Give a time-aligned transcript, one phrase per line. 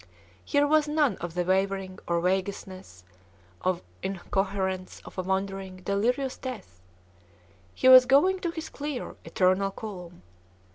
[0.43, 3.03] Here was none of the wavering or vagueness
[3.63, 6.81] or incoherence of a wandering, delirious death.
[7.75, 10.23] He was going to his clear, eternal calm.